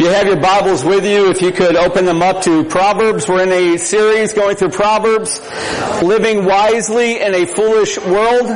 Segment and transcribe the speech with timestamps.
[0.00, 3.28] If you have your Bibles with you, if you could open them up to Proverbs.
[3.28, 5.38] We're in a series going through Proverbs,
[6.02, 8.46] living wisely in a foolish world.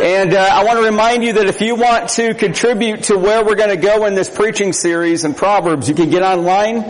[0.00, 3.44] And uh, I want to remind you that if you want to contribute to where
[3.44, 6.82] we're going to go in this preaching series in Proverbs, you can get online.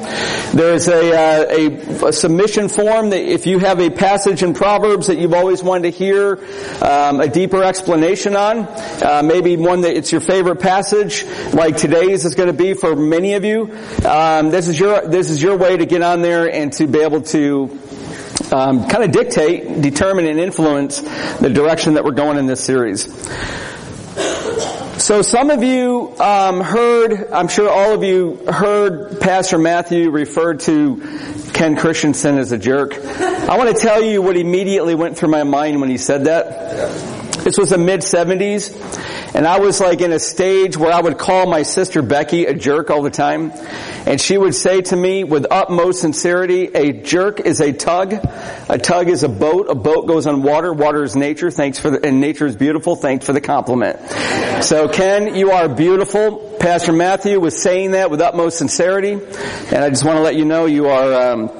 [0.55, 5.07] There's a, uh, a, a, submission form that if you have a passage in Proverbs
[5.07, 6.39] that you've always wanted to hear
[6.83, 12.25] um, a deeper explanation on, uh, maybe one that it's your favorite passage, like today's
[12.25, 13.70] is going to be for many of you.
[14.05, 17.00] Um, this is your this is your way to get on there and to be
[17.00, 17.79] able to
[18.53, 23.04] um, kind of dictate, determine, and influence the direction that we're going in this series.
[25.00, 30.54] So some of you um, heard, I'm sure all of you heard Pastor Matthew refer
[30.54, 32.95] to Ken Christensen as a jerk.
[32.95, 37.20] I want to tell you what immediately went through my mind when he said that.
[37.50, 41.19] This was the mid 70s, and I was like in a stage where I would
[41.19, 43.50] call my sister Becky a jerk all the time,
[44.06, 48.12] and she would say to me with utmost sincerity, a jerk is a tug.
[48.69, 49.69] A tug is a boat.
[49.69, 50.73] A boat goes on water.
[50.73, 51.51] Water is nature.
[51.51, 52.95] Thanks for the, and nature is beautiful.
[52.95, 53.98] Thanks for the compliment.
[54.62, 56.56] So Ken, you are beautiful.
[56.61, 60.45] Pastor Matthew was saying that with utmost sincerity, and I just want to let you
[60.45, 61.51] know you are, um,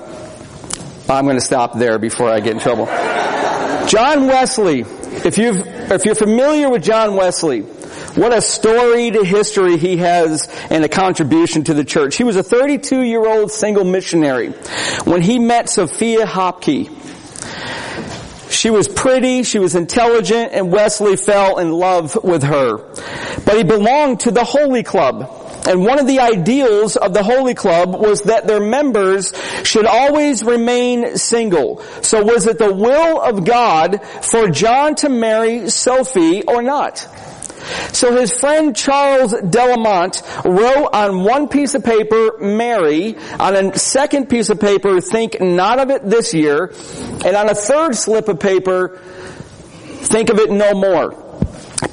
[1.09, 2.87] I'm going to stop there before I get in trouble.
[3.91, 9.97] John Wesley if you if you're familiar with John Wesley, what a storied history he
[9.97, 12.17] has and a contribution to the church.
[12.17, 14.51] He was a 32 year old single missionary
[15.05, 16.97] when he met Sophia Hopkey.
[18.51, 22.79] She was pretty, she was intelligent, and Wesley fell in love with her.
[23.45, 25.40] But he belonged to the Holy Club.
[25.67, 30.43] And one of the ideals of the Holy Club was that their members should always
[30.43, 31.83] remain single.
[32.03, 37.07] So was it the will of God for John to marry Sophie or not?
[37.93, 44.29] So his friend Charles Delamotte wrote on one piece of paper, marry, on a second
[44.29, 46.73] piece of paper, think not of it this year,
[47.25, 51.30] and on a third slip of paper, think of it no more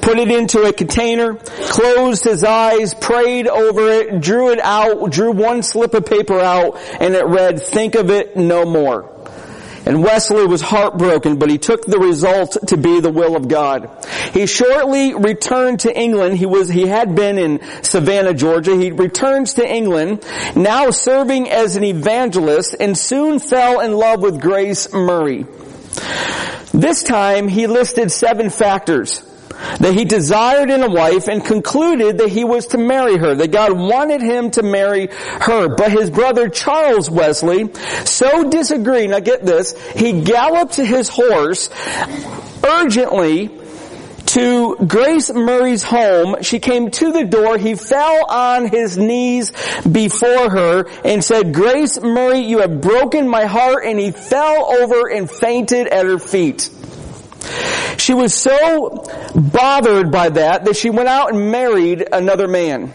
[0.02, 5.31] put it into a container, closed his eyes, prayed over it, drew it out, drew
[5.31, 9.14] one slip of paper out, and it read, think of it no more.
[9.86, 13.90] And Wesley was heartbroken, but he took the result to be the will of God.
[14.34, 16.38] He shortly returned to England.
[16.38, 18.76] He was, he had been in Savannah, Georgia.
[18.76, 20.26] He returns to England,
[20.58, 25.46] now serving as an evangelist, and soon fell in love with Grace Murray.
[26.74, 29.24] This time he listed seven factors
[29.79, 33.51] that he desired in a wife and concluded that he was to marry her, that
[33.51, 35.69] God wanted him to marry her.
[35.69, 37.73] But his brother Charles Wesley
[38.06, 41.69] so disagreed, now get this, he galloped his horse
[42.63, 43.51] urgently
[44.28, 46.41] to Grace Murray's home.
[46.41, 47.57] She came to the door.
[47.57, 49.51] He fell on his knees
[49.90, 53.85] before her and said, Grace Murray, you have broken my heart.
[53.85, 56.69] And he fell over and fainted at her feet.
[57.97, 59.03] She was so
[59.35, 62.94] bothered by that that she went out and married another man.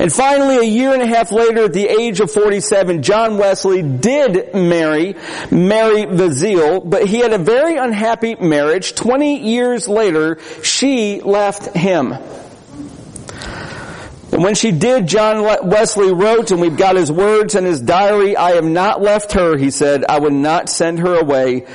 [0.00, 3.82] And finally, a year and a half later, at the age of 47, John Wesley
[3.82, 5.16] did marry
[5.50, 8.94] Mary Vazeille, but he had a very unhappy marriage.
[8.94, 12.12] 20 years later, she left him.
[14.30, 18.36] And when she did, John Wesley wrote, and we've got his words in his diary,
[18.36, 20.04] I have not left her, he said.
[20.08, 21.66] I would not send her away.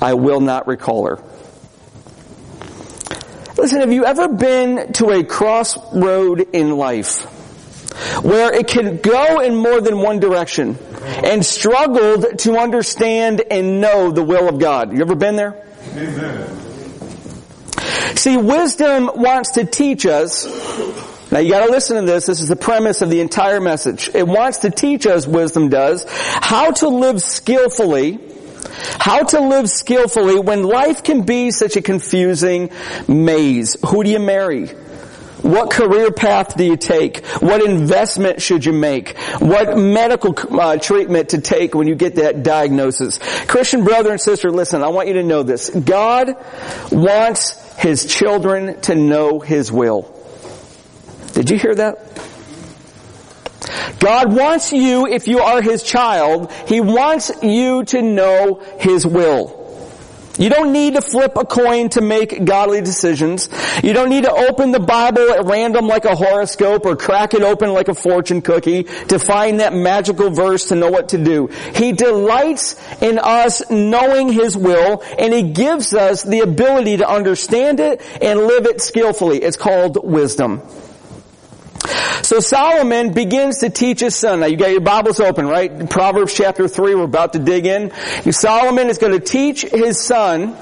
[0.00, 1.18] I will not recall her.
[3.56, 7.24] Listen, have you ever been to a crossroad in life
[8.22, 14.10] where it can go in more than one direction and struggled to understand and know
[14.10, 14.92] the will of God?
[14.92, 15.62] You ever been there?
[15.94, 16.58] Amen.
[18.16, 20.46] See, wisdom wants to teach us
[21.32, 22.26] now you gotta listen to this.
[22.26, 24.10] This is the premise of the entire message.
[24.14, 28.18] It wants to teach us, wisdom does, how to live skillfully
[28.98, 32.70] how to live skillfully when life can be such a confusing
[33.08, 33.76] maze.
[33.86, 34.74] Who do you marry?
[35.42, 37.26] What career path do you take?
[37.40, 39.18] What investment should you make?
[39.40, 43.18] What medical uh, treatment to take when you get that diagnosis?
[43.46, 45.68] Christian brother and sister, listen, I want you to know this.
[45.68, 46.36] God
[46.92, 50.16] wants His children to know His will.
[51.32, 52.31] Did you hear that?
[53.98, 59.62] God wants you, if you are His child, He wants you to know His will.
[60.38, 63.48] You don't need to flip a coin to make godly decisions.
[63.82, 67.42] You don't need to open the Bible at random like a horoscope or crack it
[67.42, 71.48] open like a fortune cookie to find that magical verse to know what to do.
[71.74, 77.78] He delights in us knowing His will and He gives us the ability to understand
[77.78, 79.42] it and live it skillfully.
[79.42, 80.62] It's called wisdom.
[82.22, 84.40] So Solomon begins to teach his son.
[84.40, 85.90] Now you got your Bibles open, right?
[85.90, 87.92] Proverbs chapter 3, we're about to dig in.
[88.32, 90.56] Solomon is going to teach his son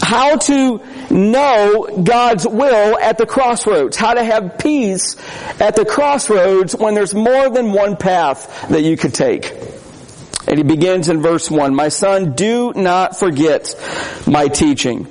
[0.00, 0.80] how to
[1.10, 5.16] know God's will at the crossroads, how to have peace
[5.60, 9.52] at the crossroads when there's more than one path that you could take.
[10.46, 13.74] And he begins in verse 1, My son, do not forget
[14.26, 15.06] my teaching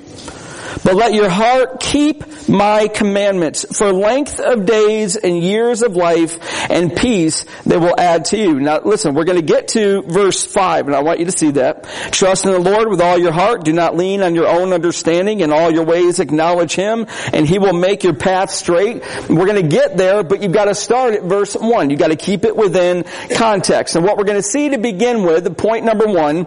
[0.82, 6.38] but let your heart keep my commandments for length of days and years of life
[6.70, 8.60] and peace they will add to you.
[8.60, 11.52] Now listen, we're going to get to verse 5 and I want you to see
[11.52, 11.84] that.
[12.12, 13.64] Trust in the Lord with all your heart.
[13.64, 15.40] Do not lean on your own understanding.
[15.40, 19.02] In all your ways acknowledge Him and He will make your path straight.
[19.28, 21.90] We're going to get there, but you've got to start at verse 1.
[21.90, 23.04] You've got to keep it within
[23.34, 23.96] context.
[23.96, 26.46] And what we're going to see to begin with, point number one,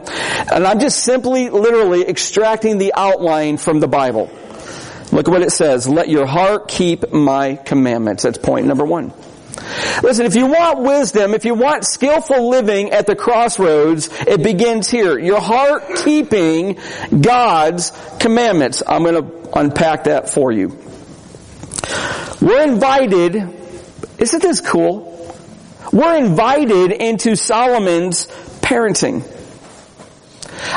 [0.51, 4.16] and I'm just simply literally extracting the outline from the Bible.
[4.25, 5.87] Look at what it says.
[5.87, 8.23] Let your heart keep my commandments.
[8.23, 9.13] That's point number one.
[10.03, 14.89] Listen, if you want wisdom, if you want skillful living at the crossroads, it begins
[14.89, 15.17] here.
[15.17, 16.79] Your heart keeping
[17.21, 18.83] God's commandments.
[18.85, 20.77] I'm going to unpack that for you.
[22.41, 23.35] We're invited,
[24.19, 25.13] isn't this cool?
[25.91, 28.27] We're invited into Solomon's
[28.61, 29.25] parenting.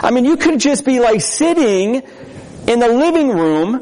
[0.03, 2.03] I mean, you could just be like sitting
[2.71, 3.81] in the living room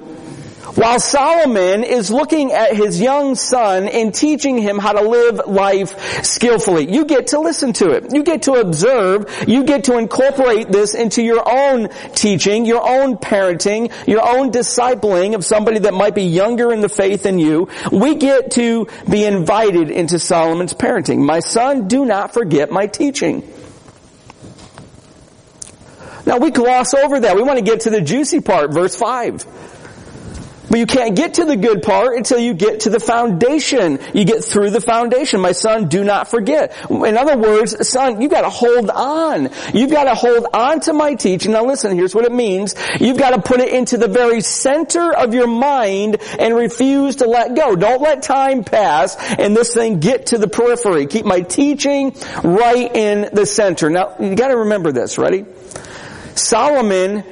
[0.75, 6.25] while Solomon is looking at his young son and teaching him how to live life
[6.25, 6.91] skillfully.
[6.91, 8.15] You get to listen to it.
[8.15, 9.45] You get to observe.
[9.47, 15.35] You get to incorporate this into your own teaching, your own parenting, your own discipling
[15.35, 17.69] of somebody that might be younger in the faith than you.
[17.93, 21.19] We get to be invited into Solomon's parenting.
[21.27, 23.43] My son, do not forget my teaching.
[26.29, 27.37] Now we gloss over that.
[27.37, 29.47] We want to get to the juicy part, verse 5.
[30.69, 33.99] But you can't get to the good part until you get to the foundation.
[34.13, 35.41] You get through the foundation.
[35.41, 36.77] My son, do not forget.
[36.91, 39.49] In other words, son, you've got to hold on.
[39.73, 41.53] You've got to hold on to my teaching.
[41.53, 42.75] Now listen, here's what it means.
[43.01, 47.27] You've got to put it into the very center of your mind and refuse to
[47.27, 47.75] let go.
[47.75, 51.07] Don't let time pass and this thing get to the periphery.
[51.07, 52.15] Keep my teaching
[52.45, 53.89] right in the center.
[53.89, 55.17] Now, you got to remember this.
[55.17, 55.47] Ready?
[56.39, 57.25] Solomon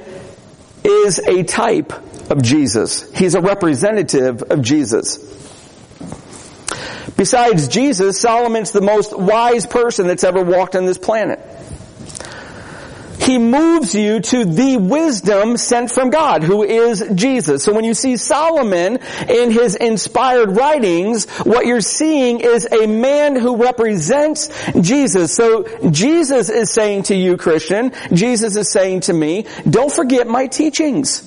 [0.83, 1.93] is a type
[2.31, 3.11] of Jesus.
[3.13, 5.17] He's a representative of Jesus.
[7.15, 11.39] Besides Jesus, Solomon's the most wise person that's ever walked on this planet.
[13.27, 17.61] He moves you to the wisdom sent from God, who is Jesus.
[17.61, 23.35] So when you see Solomon in his inspired writings, what you're seeing is a man
[23.35, 25.35] who represents Jesus.
[25.35, 30.47] So Jesus is saying to you, Christian, Jesus is saying to me, don't forget my
[30.47, 31.21] teachings.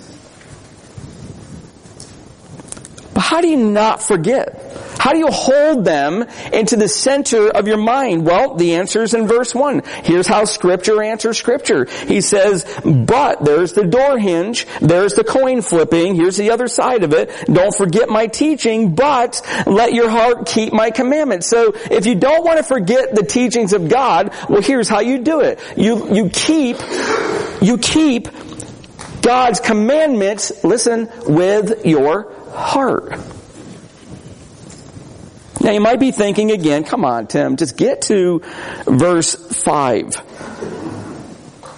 [3.12, 4.69] But how do you not forget?
[5.00, 8.26] How do you hold them into the center of your mind?
[8.26, 9.82] Well, the answer is in verse 1.
[10.04, 11.86] Here's how scripture answers scripture.
[11.86, 17.02] He says, but there's the door hinge, there's the coin flipping, here's the other side
[17.02, 17.30] of it.
[17.46, 21.46] Don't forget my teaching, but let your heart keep my commandments.
[21.46, 25.20] So if you don't want to forget the teachings of God, well here's how you
[25.20, 25.60] do it.
[25.78, 26.76] You, you keep,
[27.62, 28.28] you keep
[29.22, 33.18] God's commandments, listen, with your heart.
[35.60, 38.40] Now you might be thinking again, come on Tim, just get to
[38.86, 40.16] verse 5.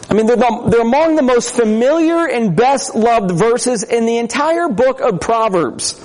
[0.09, 4.19] I mean, they're, the, they're among the most familiar and best loved verses in the
[4.19, 5.99] entire book of Proverbs.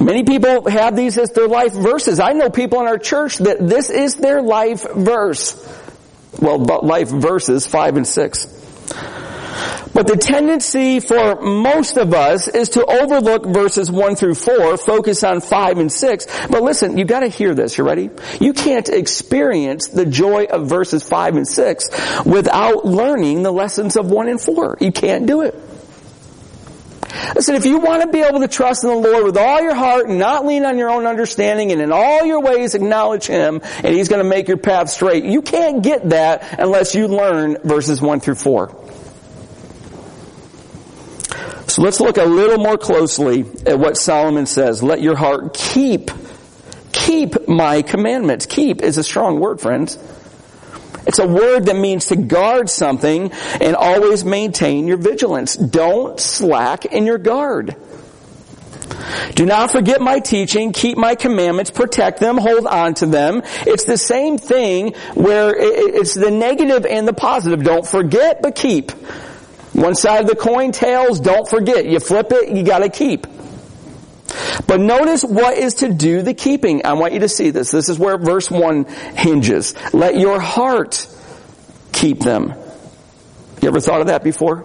[0.00, 2.20] Many people have these as their life verses.
[2.20, 5.56] I know people in our church that this is their life verse.
[6.38, 8.46] Well, life verses 5 and 6.
[9.92, 15.22] But the tendency for most of us is to overlook verses 1 through 4, focus
[15.22, 16.26] on 5 and 6.
[16.48, 18.10] But listen, you gotta hear this, you ready?
[18.40, 24.10] You can't experience the joy of verses 5 and 6 without learning the lessons of
[24.10, 24.78] 1 and 4.
[24.80, 25.54] You can't do it.
[27.34, 29.74] Listen, if you want to be able to trust in the Lord with all your
[29.74, 33.60] heart and not lean on your own understanding and in all your ways acknowledge Him
[33.62, 37.58] and He's going to make your path straight, you can't get that unless you learn
[37.64, 38.83] verses 1 through 4.
[41.74, 44.80] So let's look a little more closely at what Solomon says.
[44.80, 46.12] Let your heart keep,
[46.92, 48.46] keep my commandments.
[48.46, 49.98] Keep is a strong word, friends.
[51.04, 55.56] It's a word that means to guard something and always maintain your vigilance.
[55.56, 57.74] Don't slack in your guard.
[59.34, 63.42] Do not forget my teaching, keep my commandments, protect them, hold on to them.
[63.66, 67.64] It's the same thing where it's the negative and the positive.
[67.64, 68.92] Don't forget, but keep.
[69.74, 71.84] One side of the coin, tails, don't forget.
[71.84, 73.26] You flip it, you gotta keep.
[74.66, 76.86] But notice what is to do the keeping.
[76.86, 77.70] I want you to see this.
[77.70, 79.74] This is where verse 1 hinges.
[79.92, 81.06] Let your heart
[81.92, 82.54] keep them.
[83.60, 84.64] You ever thought of that before?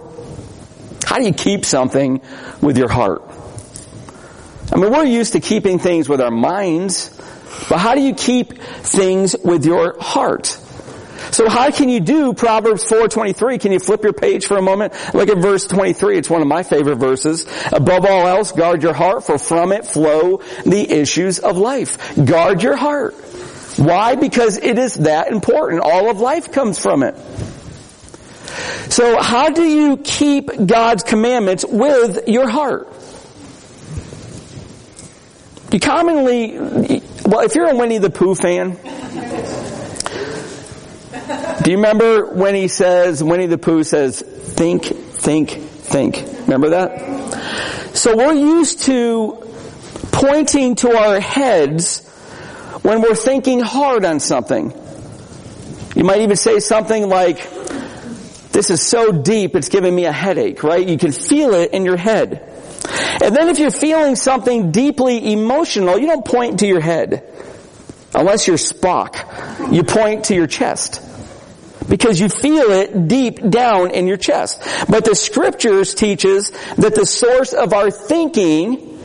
[1.04, 2.20] How do you keep something
[2.60, 3.22] with your heart?
[4.72, 7.10] I mean, we're used to keeping things with our minds,
[7.68, 10.56] but how do you keep things with your heart?
[11.32, 13.60] So how can you do Proverbs 4.23?
[13.60, 14.92] Can you flip your page for a moment?
[15.14, 16.18] Look at verse 23.
[16.18, 17.46] It's one of my favorite verses.
[17.72, 22.14] Above all else, guard your heart, for from it flow the issues of life.
[22.22, 23.14] Guard your heart.
[23.76, 24.16] Why?
[24.16, 25.82] Because it is that important.
[25.82, 27.14] All of life comes from it.
[28.90, 32.88] So how do you keep God's commandments with your heart?
[35.70, 36.58] You commonly,
[37.24, 38.76] well, if you're a Winnie the Pooh fan,
[41.62, 46.16] do you remember when he says, Winnie the Pooh says, think, think, think?
[46.42, 47.94] Remember that?
[47.94, 49.46] So we're used to
[50.10, 52.06] pointing to our heads
[52.82, 54.72] when we're thinking hard on something.
[55.94, 57.38] You might even say something like,
[58.52, 60.86] this is so deep, it's giving me a headache, right?
[60.86, 62.46] You can feel it in your head.
[63.22, 67.26] And then if you're feeling something deeply emotional, you don't point to your head.
[68.14, 69.72] Unless you're Spock.
[69.72, 71.02] You point to your chest.
[71.90, 74.62] Because you feel it deep down in your chest.
[74.88, 78.98] But the scriptures teaches that the source of our thinking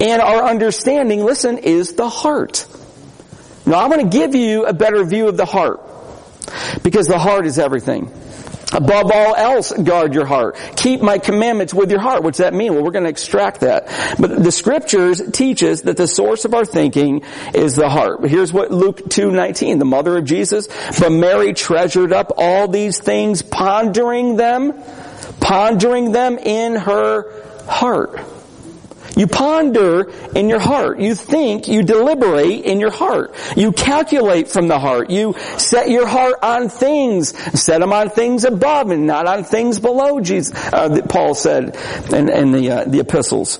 [0.00, 2.66] and our understanding, listen, is the heart.
[3.64, 5.80] Now I'm going to give you a better view of the heart.
[6.82, 8.12] Because the heart is everything.
[8.72, 10.56] Above all else, guard your heart.
[10.76, 12.22] Keep my commandments with your heart.
[12.22, 12.74] What's that mean?
[12.74, 13.86] Well, we're going to extract that.
[14.18, 17.22] But the scriptures teaches that the source of our thinking
[17.54, 18.24] is the heart.
[18.24, 23.42] Here's what Luke 2:19, the mother of Jesus, but Mary treasured up all these things,
[23.42, 24.74] pondering them,
[25.40, 27.30] pondering them in her
[27.66, 28.20] heart.
[29.16, 31.00] You ponder in your heart.
[31.00, 33.34] You think, you deliberate in your heart.
[33.56, 35.10] You calculate from the heart.
[35.10, 37.36] You set your heart on things.
[37.60, 41.76] Set them on things above and not on things below, Jesus, uh, Paul said
[42.12, 43.58] in, in the, uh, the epistles.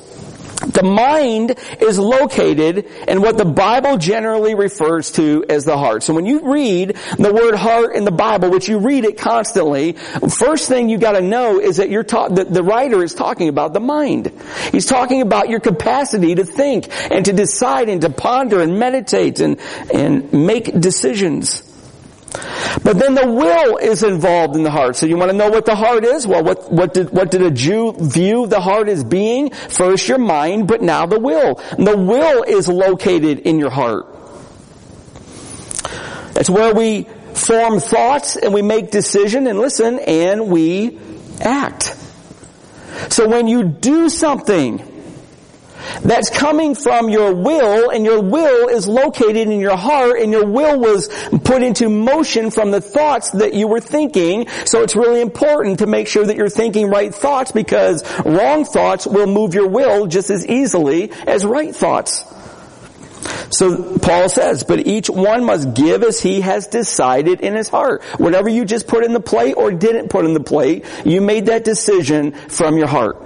[0.73, 6.03] The mind is located in what the Bible generally refers to as the heart.
[6.03, 9.93] So when you read the word heart in the Bible, which you read it constantly,
[9.93, 13.73] first thing you gotta know is that you're ta- that the writer is talking about
[13.73, 14.33] the mind.
[14.71, 19.41] He's talking about your capacity to think and to decide and to ponder and meditate
[19.41, 19.61] and,
[19.93, 21.72] and make decisions.
[22.83, 24.97] But then the will is involved in the heart.
[24.97, 26.27] So you want to know what the heart is?
[26.27, 29.51] Well, what, what did, what did a Jew view the heart as being?
[29.51, 31.61] First your mind, but now the will.
[31.71, 34.07] And the will is located in your heart.
[36.35, 40.99] It's where we form thoughts and we make decision and listen and we
[41.41, 41.97] act.
[43.11, 44.92] So when you do something,
[46.03, 50.47] that's coming from your will and your will is located in your heart and your
[50.47, 51.09] will was
[51.45, 54.49] put into motion from the thoughts that you were thinking.
[54.67, 59.07] So it's really important to make sure that you're thinking right thoughts because wrong thoughts
[59.07, 62.25] will move your will just as easily as right thoughts.
[63.51, 68.03] So Paul says, but each one must give as he has decided in his heart.
[68.19, 71.47] Whatever you just put in the plate or didn't put in the plate, you made
[71.47, 73.17] that decision from your heart.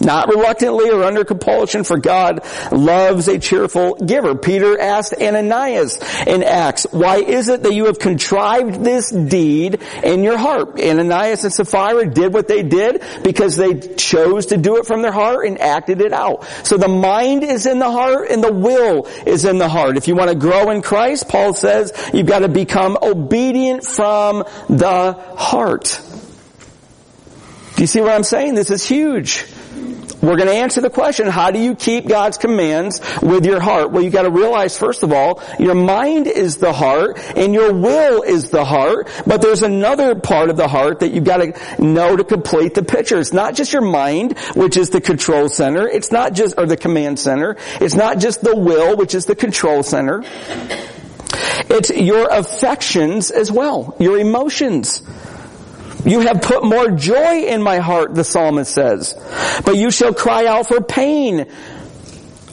[0.00, 4.36] Not reluctantly or under compulsion, for God loves a cheerful giver.
[4.36, 10.22] Peter asked Ananias in Acts, why is it that you have contrived this deed in
[10.22, 10.80] your heart?
[10.80, 15.12] Ananias and Sapphira did what they did because they chose to do it from their
[15.12, 16.44] heart and acted it out.
[16.62, 19.96] So the mind is in the heart and the will is in the heart.
[19.96, 24.44] If you want to grow in Christ, Paul says you've got to become obedient from
[24.68, 26.00] the heart.
[27.74, 28.54] Do you see what I'm saying?
[28.54, 29.44] This is huge.
[30.20, 33.92] We're going to answer the question, how do you keep God's commands with your heart?
[33.92, 37.72] Well, you got to realize, first of all, your mind is the heart and your
[37.72, 41.82] will is the heart, but there's another part of the heart that you've got to
[41.82, 43.18] know to complete the picture.
[43.18, 45.86] It's not just your mind, which is the control center.
[45.86, 47.56] It's not just, or the command center.
[47.80, 50.24] It's not just the will, which is the control center.
[51.70, 55.02] It's your affections as well, your emotions.
[56.04, 59.14] You have put more joy in my heart, the psalmist says.
[59.64, 61.40] But you shall cry out for pain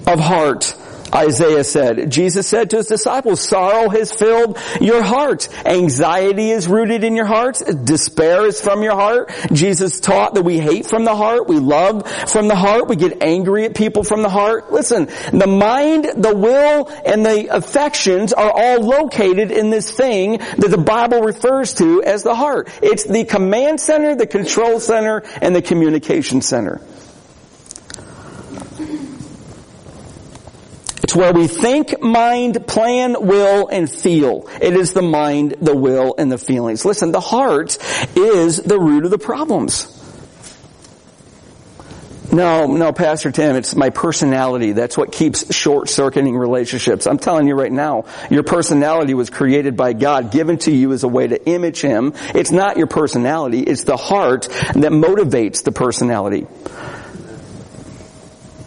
[0.08, 0.76] of heart
[1.14, 2.10] Isaiah said.
[2.12, 5.48] Jesus said to his disciples, sorrow has filled your heart.
[5.66, 7.62] Anxiety is rooted in your heart.
[7.84, 9.32] Despair is from your heart.
[9.52, 11.48] Jesus taught that we hate from the heart.
[11.48, 12.88] We love from the heart.
[12.88, 14.72] We get angry at people from the heart.
[14.72, 20.70] Listen, the mind, the will, and the affections are all located in this thing that
[20.70, 22.70] the Bible refers to as the heart.
[22.82, 26.82] It's the command center, the control center, and the communication center.
[31.06, 34.50] It's where we think, mind, plan, will, and feel.
[34.60, 36.84] It is the mind, the will, and the feelings.
[36.84, 37.78] Listen, the heart
[38.16, 39.86] is the root of the problems.
[42.34, 44.72] No, no, Pastor Tim, it's my personality.
[44.72, 47.06] That's what keeps short-circuiting relationships.
[47.06, 51.04] I'm telling you right now, your personality was created by God, given to you as
[51.04, 52.14] a way to image Him.
[52.34, 56.48] It's not your personality, it's the heart that motivates the personality.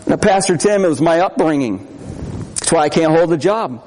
[0.06, 1.96] Now, Pastor Tim, it was my upbringing.
[2.68, 3.82] That's why I can't hold a job.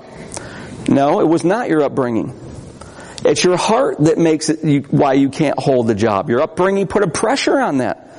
[0.89, 2.33] No, it was not your upbringing.
[3.23, 6.31] It's your heart that makes it you, why you can't hold the job.
[6.31, 8.09] Your upbringing put a pressure on that.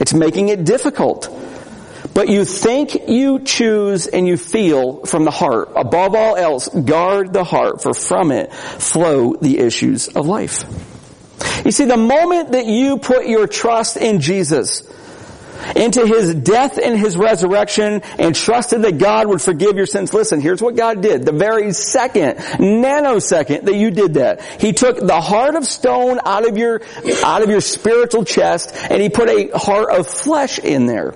[0.00, 1.30] It's making it difficult.
[2.12, 5.70] But you think, you choose, and you feel from the heart.
[5.74, 10.64] Above all else, guard the heart, for from it flow the issues of life.
[11.64, 14.82] You see, the moment that you put your trust in Jesus,
[15.76, 20.12] into his death and his resurrection and trusted that God would forgive your sins.
[20.14, 21.24] Listen, here's what God did.
[21.24, 26.48] The very second, nanosecond that you did that, he took the heart of stone out
[26.48, 26.82] of your,
[27.24, 31.14] out of your spiritual chest and he put a heart of flesh in there.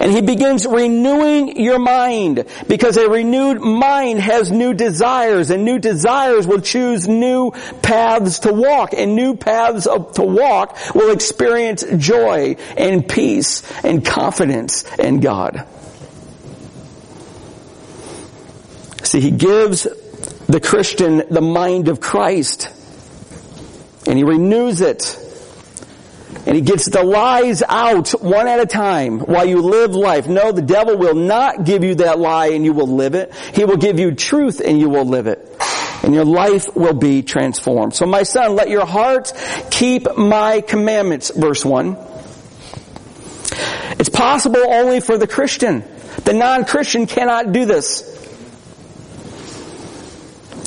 [0.00, 5.78] And he begins renewing your mind because a renewed mind has new desires and new
[5.78, 12.56] desires will choose new paths to walk and new paths to walk will experience joy
[12.76, 15.66] and peace and confidence in God.
[19.02, 19.86] See, he gives
[20.48, 22.68] the Christian the mind of Christ
[24.06, 25.23] and he renews it
[26.46, 30.26] and he gets the lies out one at a time while you live life.
[30.26, 33.34] No, the devil will not give you that lie and you will live it.
[33.54, 35.56] He will give you truth and you will live it.
[36.02, 37.94] And your life will be transformed.
[37.94, 39.32] So my son, let your heart
[39.70, 41.96] keep my commandments, verse 1.
[43.98, 45.82] It's possible only for the Christian.
[46.24, 48.13] The non-Christian cannot do this.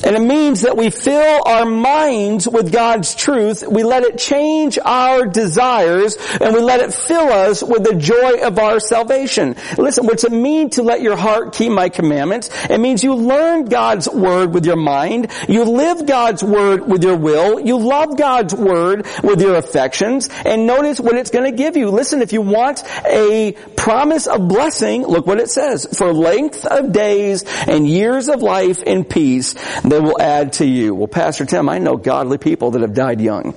[0.07, 4.79] And it means that we fill our minds with God's truth, we let it change
[4.79, 9.57] our desires, and we let it fill us with the joy of our salvation.
[9.77, 12.49] Listen, what's it mean to let your heart keep my commandments?
[12.69, 17.17] It means you learn God's word with your mind, you live God's word with your
[17.17, 21.75] will, you love God's word with your affections, and notice what it's going to give
[21.75, 21.89] you.
[21.89, 25.85] Listen, if you want a promise of blessing, look what it says.
[25.97, 29.53] For length of days and years of life in peace,
[29.97, 30.93] they will add to you.
[30.93, 33.55] Well, Pastor Tim, I know godly people that have died young.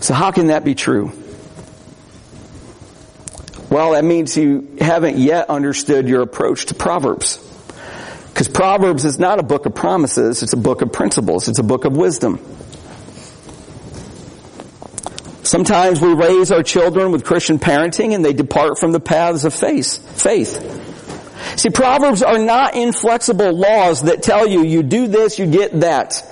[0.00, 1.12] So how can that be true?
[3.70, 7.38] Well, that means you haven't yet understood your approach to Proverbs.
[8.32, 11.64] Because Proverbs is not a book of promises, it's a book of principles, it's a
[11.64, 12.40] book of wisdom.
[15.44, 19.54] Sometimes we raise our children with Christian parenting and they depart from the paths of
[19.54, 19.98] faith.
[20.20, 20.83] Faith.
[21.56, 26.22] See, Proverbs are not inflexible laws that tell you, you do this, you get that.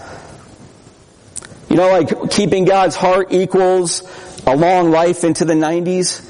[1.69, 4.03] You know, like keeping God's heart equals
[4.47, 6.29] a long life into the 90s.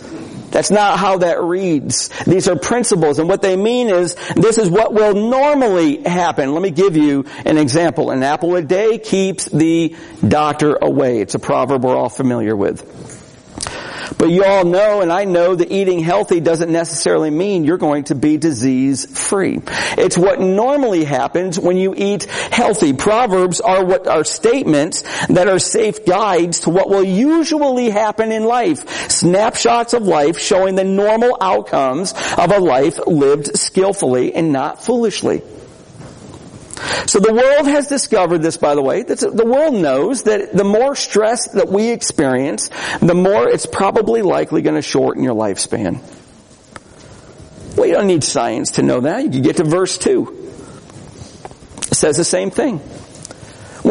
[0.53, 2.11] That's not how that reads.
[2.27, 6.53] These are principles, and what they mean is this is what will normally happen.
[6.53, 8.11] Let me give you an example.
[8.11, 11.23] An apple a day keeps the doctor away.
[11.23, 13.22] It's a proverb we're all familiar with.
[14.19, 18.05] But you all know, and I know, that eating healthy doesn't necessarily mean you're going
[18.05, 19.61] to be disease free.
[19.99, 22.93] It's what normally happens when you eat healthy.
[22.93, 28.45] Proverbs are what are statements that are safe guides to what will usually happen in
[28.45, 29.11] life.
[29.11, 35.43] Snapshots of life showing the normal outcomes of a life lived skillfully and not foolishly.
[37.07, 39.03] So the world has discovered this, by the way.
[39.03, 44.63] The world knows that the more stress that we experience, the more it's probably likely
[44.63, 46.01] going to shorten your lifespan.
[47.77, 49.25] Well, you don't need science to know that.
[49.25, 50.39] You can get to verse 2.
[51.91, 52.81] It says the same thing.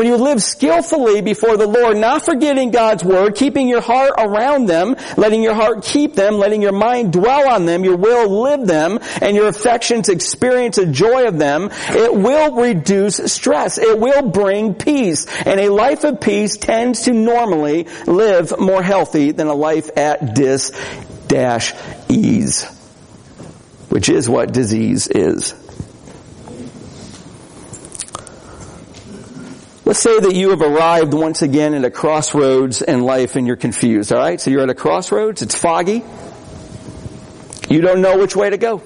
[0.02, 4.66] When you live skillfully before the Lord, not forgetting God's word, keeping your heart around
[4.66, 8.66] them, letting your heart keep them, letting your mind dwell on them, your will live
[8.66, 13.78] them, and your affections experience a joy of them, it will reduce stress.
[13.78, 15.28] It will bring peace.
[15.46, 20.34] And a life of peace tends to normally live more healthy than a life at
[20.34, 20.72] dis
[21.28, 21.76] dash
[22.10, 22.64] ease,
[23.90, 25.54] which is what disease is.
[29.92, 33.58] Let's say that you have arrived once again at a crossroads in life and you're
[33.58, 34.40] confused, alright?
[34.40, 36.02] So you're at a crossroads, it's foggy.
[37.68, 38.78] You don't know which way to go.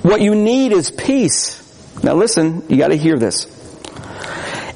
[0.00, 1.62] What you need is peace.
[2.02, 3.46] Now listen, you gotta hear this.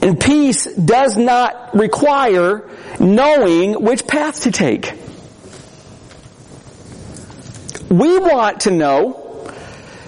[0.02, 2.64] And peace does not require
[3.00, 4.92] knowing which path to take.
[7.90, 9.50] we want to know.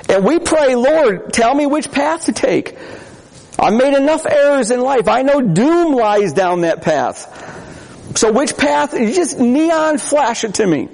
[0.09, 2.79] And we pray, Lord, tell me which path to take.
[3.61, 5.07] I made enough errors in life.
[5.07, 8.17] I know doom lies down that path.
[8.17, 8.99] So which path?
[8.99, 10.89] You just neon flash it to me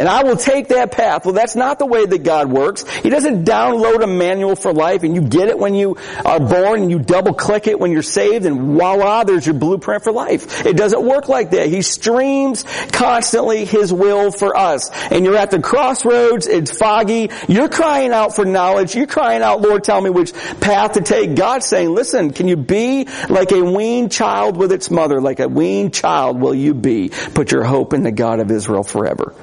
[0.00, 1.26] and I will take that path.
[1.26, 2.88] Well, that's not the way that God works.
[3.00, 6.80] He doesn't download a manual for life and you get it when you are born
[6.80, 10.64] and you double click it when you're saved and voila, there's your blueprint for life.
[10.64, 11.68] It doesn't work like that.
[11.68, 14.88] He streams constantly His will for us.
[15.10, 19.60] And you're at the crossroads, it's foggy, you're crying out for knowledge, you're crying out,
[19.60, 21.34] Lord, tell me which path to take.
[21.34, 25.20] God's saying, listen, can you be like a weaned child with its mother?
[25.20, 27.10] Like a weaned child will you be?
[27.34, 29.34] Put your hope in the God of Israel forever.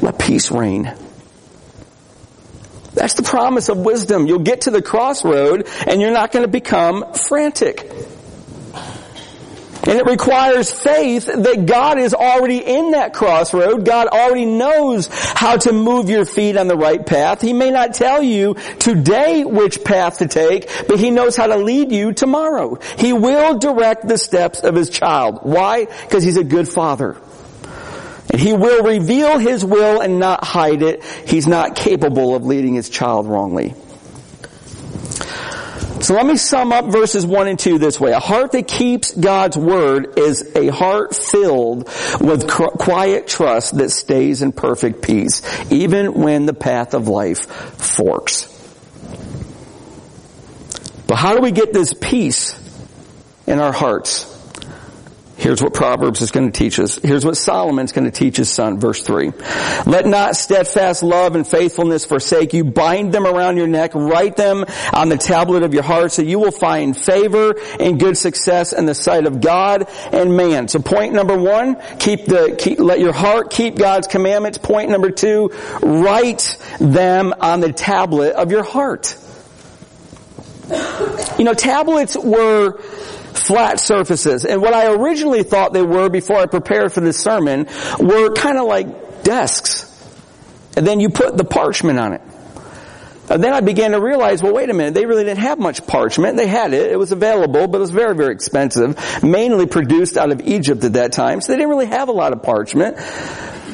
[0.00, 0.92] Let peace reign.
[2.94, 4.26] That's the promise of wisdom.
[4.26, 7.90] You'll get to the crossroad and you're not going to become frantic.
[9.82, 13.86] And it requires faith that God is already in that crossroad.
[13.86, 17.40] God already knows how to move your feet on the right path.
[17.40, 21.56] He may not tell you today which path to take, but He knows how to
[21.56, 22.78] lead you tomorrow.
[22.98, 25.40] He will direct the steps of His child.
[25.42, 25.86] Why?
[25.86, 27.16] Because He's a good Father.
[28.30, 31.04] And he will reveal his will and not hide it.
[31.26, 33.74] He's not capable of leading his child wrongly.
[36.00, 38.12] So let me sum up verses 1 and 2 this way.
[38.12, 41.90] A heart that keeps God's word is a heart filled
[42.20, 48.46] with quiet trust that stays in perfect peace, even when the path of life forks.
[51.06, 52.58] But how do we get this peace
[53.46, 54.24] in our hearts?
[55.40, 56.96] Here's what Proverbs is going to teach us.
[56.96, 59.32] Here's what Solomon's going to teach his son, verse 3.
[59.86, 62.62] Let not steadfast love and faithfulness forsake you.
[62.62, 63.94] Bind them around your neck.
[63.94, 68.18] Write them on the tablet of your heart so you will find favor and good
[68.18, 70.68] success in the sight of God and man.
[70.68, 74.58] So point number one, keep the, keep, let your heart keep God's commandments.
[74.58, 79.16] Point number two, write them on the tablet of your heart.
[81.38, 82.78] You know, tablets were
[83.50, 84.44] flat surfaces.
[84.44, 87.66] And what I originally thought they were before I prepared for this sermon
[87.98, 89.86] were kind of like desks.
[90.76, 92.20] And then you put the parchment on it.
[93.28, 95.84] And then I began to realize, well, wait a minute, they really didn't have much
[95.84, 96.36] parchment.
[96.36, 100.30] They had it, it was available, but it was very, very expensive, mainly produced out
[100.30, 102.98] of Egypt at that time, so they didn't really have a lot of parchment.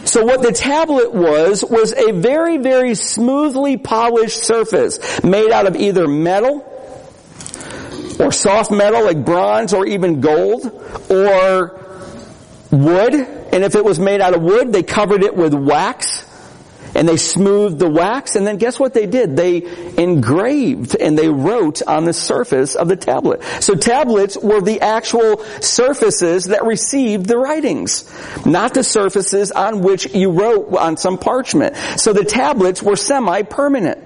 [0.07, 5.77] So what the tablet was, was a very, very smoothly polished surface made out of
[5.77, 6.65] either metal
[8.19, 10.65] or soft metal like bronze or even gold
[11.11, 11.81] or
[12.71, 13.15] wood.
[13.15, 16.25] And if it was made out of wood, they covered it with wax
[16.97, 19.37] and they smoothed the wax and then guess what they did?
[19.37, 19.63] They
[19.99, 23.43] engraved and they wrote on the surface of the tablet.
[23.61, 28.11] So tablets were the actual surfaces that received the writings,
[28.47, 31.77] not the surfaces on which you wrote on some parchment.
[31.99, 34.06] So the tablets were semi-permanent.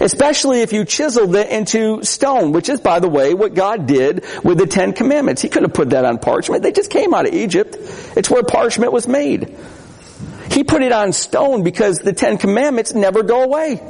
[0.00, 4.24] Especially if you chiseled it into stone, which is, by the way, what God did
[4.44, 5.40] with the Ten Commandments.
[5.40, 6.62] He could have put that on parchment.
[6.62, 7.76] They just came out of Egypt.
[8.16, 9.56] It's where parchment was made.
[10.50, 13.80] He put it on stone because the Ten Commandments never go away.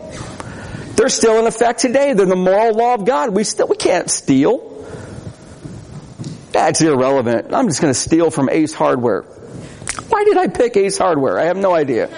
[0.94, 2.14] They're still in effect today.
[2.14, 3.30] They're the moral law of God.
[3.30, 4.72] We still, we can't steal.
[6.52, 7.52] That's irrelevant.
[7.52, 9.22] I'm just going to steal from Ace Hardware.
[10.08, 11.38] Why did I pick Ace Hardware?
[11.38, 12.08] I have no idea.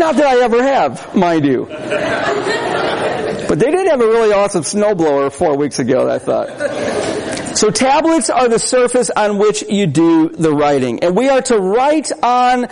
[0.00, 1.66] Not that I ever have, mind you.
[1.66, 7.54] But they did have a really awesome snowblower four weeks ago, I thought.
[7.54, 11.00] So tablets are the surface on which you do the writing.
[11.04, 12.62] And we are to write on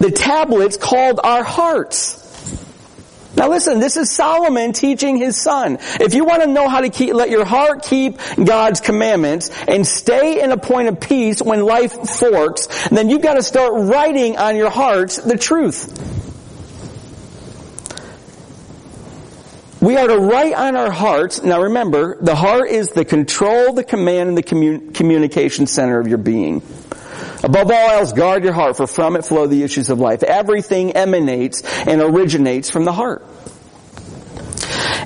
[0.00, 2.18] the tablets called our hearts.
[3.36, 5.78] Now listen, this is Solomon teaching his son.
[6.00, 9.86] If you want to know how to keep, let your heart keep God's commandments and
[9.86, 14.36] stay in a point of peace when life forks, then you've got to start writing
[14.36, 16.19] on your hearts the truth.
[19.80, 21.42] We are to write on our hearts.
[21.42, 26.06] Now remember, the heart is the control, the command, and the commun- communication center of
[26.06, 26.62] your being.
[27.42, 30.22] Above all else, guard your heart, for from it flow the issues of life.
[30.22, 33.24] Everything emanates and originates from the heart.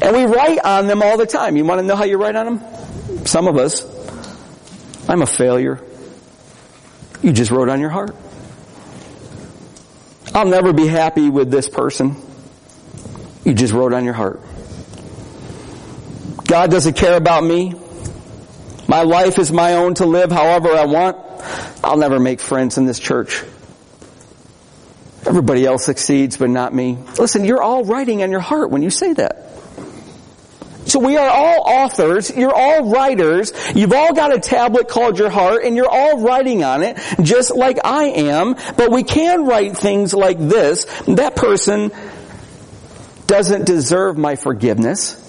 [0.02, 1.56] And we write on them all the time.
[1.56, 3.26] You want to know how you write on them?
[3.26, 3.86] Some of us.
[5.08, 5.80] I'm a failure.
[7.22, 8.16] You just wrote on your heart.
[10.34, 12.16] I'll never be happy with this person.
[13.44, 14.40] You just wrote on your heart.
[16.54, 17.74] God doesn't care about me.
[18.86, 21.16] My life is my own to live however I want.
[21.82, 23.42] I'll never make friends in this church.
[25.26, 26.96] Everybody else succeeds, but not me.
[27.18, 29.48] Listen, you're all writing on your heart when you say that.
[30.86, 32.30] So we are all authors.
[32.30, 33.52] You're all writers.
[33.74, 37.52] You've all got a tablet called your heart and you're all writing on it just
[37.52, 38.54] like I am.
[38.76, 40.84] But we can write things like this.
[41.08, 41.90] That person
[43.26, 45.20] doesn't deserve my forgiveness.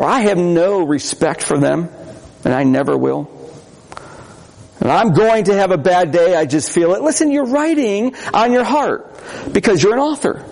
[0.00, 1.90] Or I have no respect for them
[2.42, 3.28] and I never will.
[4.80, 6.34] And I'm going to have a bad day.
[6.34, 7.02] I just feel it.
[7.02, 9.14] Listen, you're writing on your heart
[9.52, 10.42] because you're an author.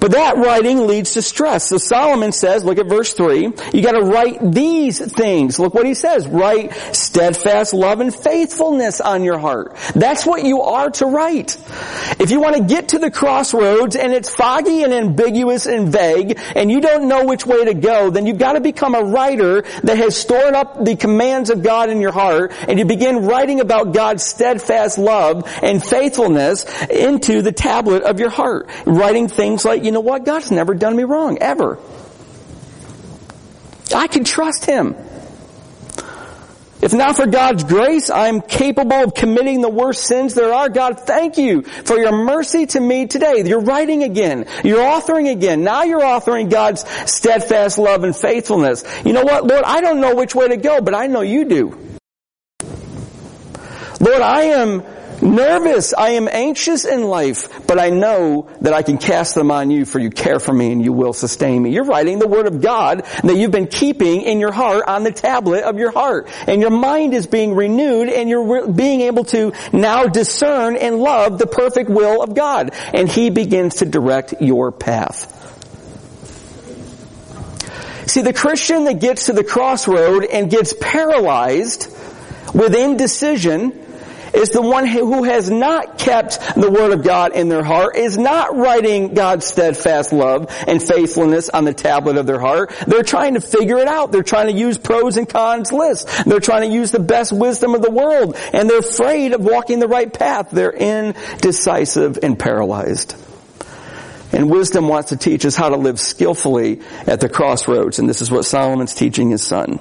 [0.00, 1.68] But that writing leads to stress.
[1.68, 5.58] So Solomon says, look at verse 3, you gotta write these things.
[5.58, 9.76] Look what he says, write steadfast love and faithfulness on your heart.
[9.94, 11.56] That's what you are to write.
[12.20, 16.38] If you want to get to the crossroads and it's foggy and ambiguous and vague
[16.54, 19.62] and you don't know which way to go, then you've got to become a writer
[19.82, 23.60] that has stored up the commands of God in your heart and you begin writing
[23.60, 28.68] about God's steadfast love and faithfulness into the tablet of your heart.
[28.86, 30.26] Writing things like, you know what?
[30.26, 31.78] God's never done me wrong, ever.
[33.94, 34.94] I can trust Him.
[36.82, 40.68] If not for God's grace, I'm capable of committing the worst sins there are.
[40.68, 43.42] God, thank you for your mercy to me today.
[43.46, 44.44] You're writing again.
[44.62, 45.64] You're authoring again.
[45.64, 48.84] Now you're authoring God's steadfast love and faithfulness.
[49.06, 49.64] You know what, Lord?
[49.64, 51.96] I don't know which way to go, but I know you do.
[54.00, 54.82] Lord, I am
[55.22, 55.94] nervous.
[55.94, 59.84] I am anxious in life, but I know that I can cast them on you
[59.84, 61.70] for you care for me and you will sustain me.
[61.70, 65.12] You're writing the word of God that you've been keeping in your heart on the
[65.12, 66.28] tablet of your heart.
[66.46, 71.38] And your mind is being renewed and you're being able to now discern and love
[71.38, 72.70] the perfect will of God.
[72.92, 75.34] And He begins to direct your path.
[78.08, 81.94] See, the Christian that gets to the crossroad and gets paralyzed
[82.54, 83.84] with indecision
[84.38, 88.16] is the one who has not kept the Word of God in their heart, is
[88.16, 92.72] not writing God's steadfast love and faithfulness on the tablet of their heart.
[92.86, 94.12] They're trying to figure it out.
[94.12, 96.24] They're trying to use pros and cons lists.
[96.24, 98.36] They're trying to use the best wisdom of the world.
[98.52, 100.50] And they're afraid of walking the right path.
[100.50, 103.16] They're indecisive and paralyzed.
[104.30, 107.98] And wisdom wants to teach us how to live skillfully at the crossroads.
[107.98, 109.80] And this is what Solomon's teaching his son.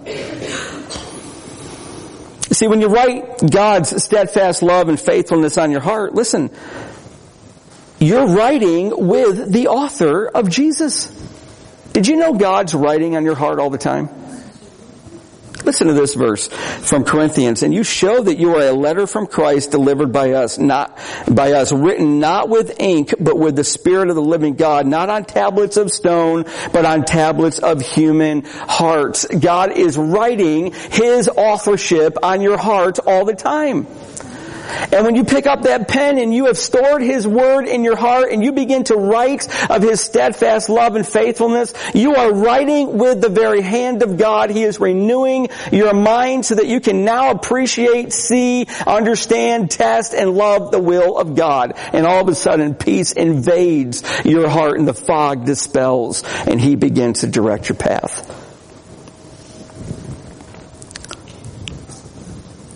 [2.52, 6.50] See, when you write God's steadfast love and faithfulness on your heart, listen,
[8.00, 11.08] you're writing with the author of Jesus.
[11.94, 14.10] Did you know God's writing on your heart all the time?
[15.68, 17.62] Listen to this verse from Corinthians.
[17.62, 20.98] And you show that you are a letter from Christ delivered by us, not
[21.30, 25.10] by us, written not with ink, but with the Spirit of the living God, not
[25.10, 29.26] on tablets of stone, but on tablets of human hearts.
[29.26, 33.88] God is writing His authorship on your heart all the time.
[34.92, 37.96] And when you pick up that pen and you have stored His Word in your
[37.96, 42.98] heart and you begin to write of His steadfast love and faithfulness, you are writing
[42.98, 44.50] with the very hand of God.
[44.50, 50.34] He is renewing your mind so that you can now appreciate, see, understand, test, and
[50.34, 51.74] love the will of God.
[51.94, 56.76] And all of a sudden peace invades your heart and the fog dispels and He
[56.76, 58.47] begins to direct your path.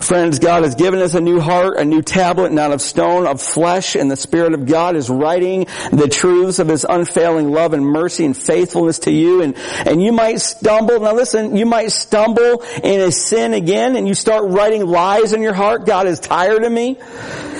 [0.02, 3.40] Friends, God has given us a new heart, a new tablet, not of stone, of
[3.40, 7.86] flesh, and the Spirit of God is writing the truths of His unfailing love and
[7.86, 9.44] mercy and faithfulness to you.
[9.44, 14.08] And, and you might stumble, now listen, you might stumble in a sin again and
[14.08, 15.86] you start writing lies in your heart.
[15.86, 16.98] God is tired of me.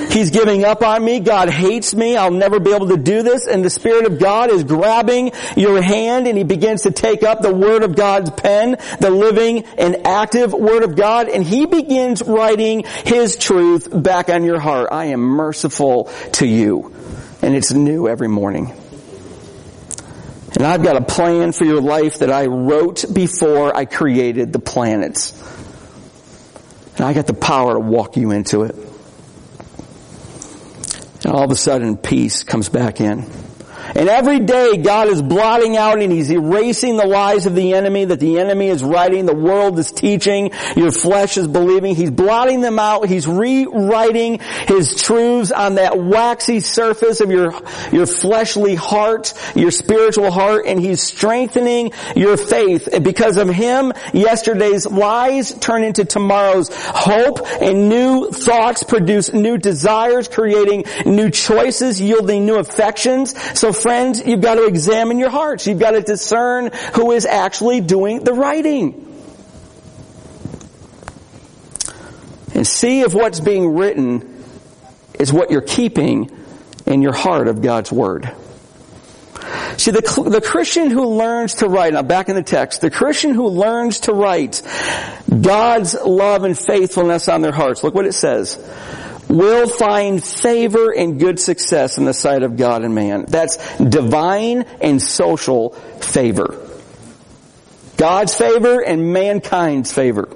[0.10, 1.20] He's giving up on me.
[1.20, 2.18] God hates me.
[2.18, 3.48] I'll never be able to do this.
[3.48, 7.42] And the Spirit of God is grabbing your hand and He begins to take up
[7.42, 12.22] the Word of God's pen, the living and active Word of God, and He begins
[12.32, 14.90] writing His truth back on your heart.
[14.92, 16.94] I am merciful to you.
[17.42, 18.74] And it's new every morning.
[20.56, 24.60] And I've got a plan for your life that I wrote before I created the
[24.60, 25.32] planets.
[26.98, 28.76] And I got the power to walk you into it.
[31.24, 33.30] And all of a sudden peace comes back in.
[33.96, 38.06] And every day God is blotting out and He's erasing the lies of the enemy
[38.06, 41.96] that the enemy is writing, the world is teaching, your flesh is believing.
[41.96, 43.08] He's blotting them out.
[43.08, 47.54] He's rewriting His truths on that waxy surface of your,
[47.92, 52.90] your fleshly heart, your spiritual heart, and He's strengthening your faith.
[53.02, 60.28] Because of Him, yesterday's lies turn into tomorrow's hope and new thoughts produce new desires,
[60.28, 63.36] creating new choices, yielding new affections.
[63.60, 65.68] So friends, you've got to examine your hearts.
[65.68, 69.08] You've got to discern who is actually doing the writing.
[72.54, 74.44] And see if what's being written
[75.20, 76.30] is what you're keeping
[76.86, 78.32] in your heart of God's Word.
[79.78, 83.34] See, the, the Christian who learns to write, now back in the text, the Christian
[83.34, 84.62] who learns to write
[85.30, 88.58] God's love and faithfulness on their hearts, look what it says,
[89.32, 93.26] will find favor and good success in the sight of God and man.
[93.28, 96.68] That's divine and social favor.
[97.98, 100.30] God's favor and mankind's favor.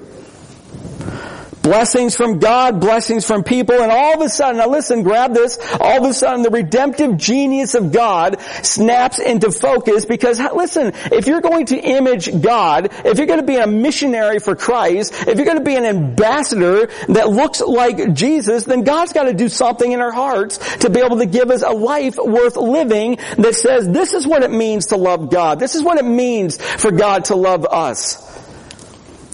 [1.65, 5.57] Blessings from God, blessings from people, and all of a sudden, now listen, grab this,
[5.79, 11.25] all of a sudden the redemptive genius of God snaps into focus because, listen, if
[11.25, 15.37] you're going to image God, if you're going to be a missionary for Christ, if
[15.37, 19.49] you're going to be an ambassador that looks like Jesus, then God's got to do
[19.49, 23.55] something in our hearts to be able to give us a life worth living that
[23.55, 25.59] says this is what it means to love God.
[25.59, 28.21] This is what it means for God to love us.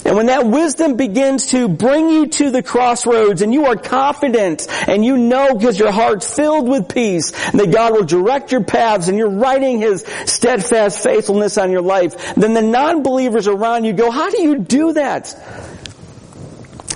[0.04, 4.68] And when that wisdom begins to bring you to the crossroads and you are confident
[4.88, 9.10] and you know because your heart's filled with peace that God will direct your paths
[9.10, 14.10] and you're writing His steadfast faithfulness on your life, then the non-believers around you go,
[14.10, 15.36] how do you do that?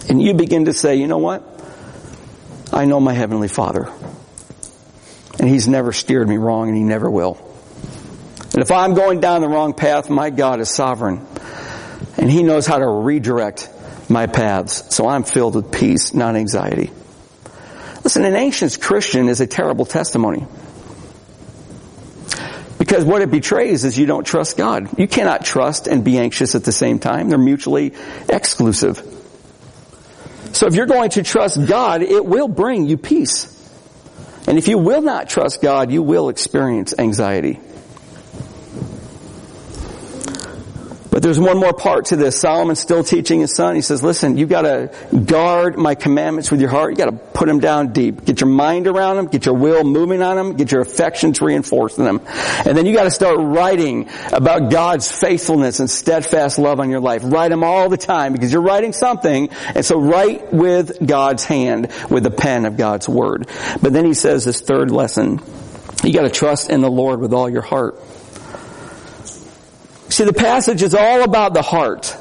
[0.10, 1.44] And you begin to say, you know what?
[2.74, 3.92] I know my Heavenly Father.
[5.40, 7.38] And He's never steered me wrong and He never will.
[8.54, 11.28] And if I'm going down the wrong path, my God is sovereign
[12.18, 13.70] and He knows how to redirect
[14.10, 14.96] my paths.
[14.96, 16.92] So I'm filled with peace, not anxiety.
[18.04, 20.46] Listen, an anxious Christian is a terrible testimony.
[22.78, 25.00] Because what it betrays is you don't trust God.
[25.00, 27.30] You cannot trust and be anxious at the same time.
[27.30, 27.94] They're mutually
[28.30, 29.02] exclusive.
[30.52, 33.52] So if you're going to trust God, it will bring you peace.
[34.48, 37.60] And if you will not trust God, you will experience anxiety.
[41.26, 42.40] There's one more part to this.
[42.40, 43.74] Solomon's still teaching his son.
[43.74, 44.92] He says, listen, you gotta
[45.26, 46.92] guard my commandments with your heart.
[46.92, 48.26] You gotta put them down deep.
[48.26, 49.26] Get your mind around them.
[49.26, 50.56] Get your will moving on them.
[50.56, 52.22] Get your affections reinforcing them.
[52.64, 57.24] And then you gotta start writing about God's faithfulness and steadfast love on your life.
[57.24, 59.50] Write them all the time because you're writing something.
[59.74, 63.48] And so write with God's hand, with the pen of God's word.
[63.82, 65.42] But then he says this third lesson.
[66.04, 68.00] You gotta trust in the Lord with all your heart.
[70.10, 72.16] See, the passage is all about the heart.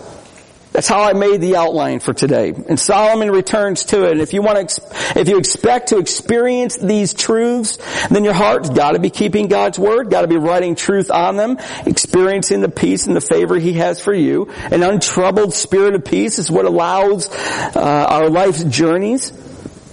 [0.75, 2.49] That's how I made the outline for today.
[2.49, 4.12] And Solomon returns to it.
[4.12, 8.70] And if you want to, if you expect to experience these truths, then your heart's
[8.70, 12.68] got to be keeping God's word, got to be writing truth on them, experiencing the
[12.68, 14.51] peace and the favor He has for you.
[14.51, 19.31] An untroubled spirit of peace is what allows uh, our life's journeys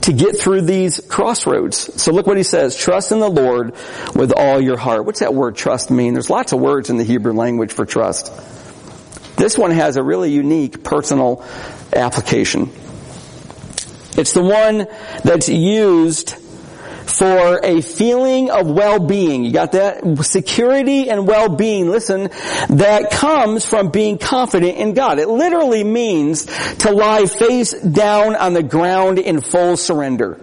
[0.01, 2.01] to get through these crossroads.
[2.01, 3.73] So look what he says, trust in the Lord
[4.15, 5.05] with all your heart.
[5.05, 6.13] What's that word trust mean?
[6.13, 8.31] There's lots of words in the Hebrew language for trust.
[9.35, 11.45] This one has a really unique personal
[11.93, 12.71] application.
[14.17, 14.87] It's the one
[15.23, 16.35] that's used
[17.11, 19.43] for a feeling of well-being.
[19.43, 20.03] You got that?
[20.23, 22.29] Security and well-being, listen,
[22.69, 25.19] that comes from being confident in God.
[25.19, 26.45] It literally means
[26.77, 30.39] to lie face down on the ground in full surrender.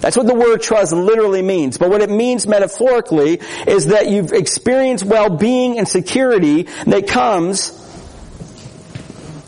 [0.00, 1.78] That's what the word trust literally means.
[1.78, 7.78] But what it means metaphorically is that you've experienced well-being and security that comes